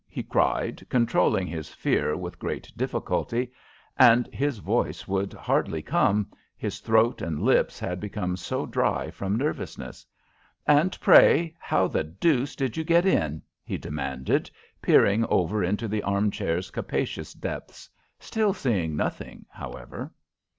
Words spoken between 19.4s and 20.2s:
however.